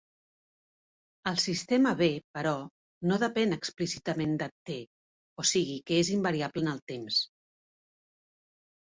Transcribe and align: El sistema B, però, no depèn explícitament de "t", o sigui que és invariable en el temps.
El 1.31 1.35
sistema 1.41 1.89
B, 1.97 2.05
però, 2.37 2.53
no 3.11 3.19
depèn 3.23 3.53
explícitament 3.57 4.33
de 4.43 4.47
"t", 4.69 4.77
o 5.43 5.45
sigui 5.51 5.75
que 5.91 5.99
és 6.05 6.09
invariable 6.15 6.65
en 6.67 6.71
el 6.73 6.81
temps. 6.93 7.21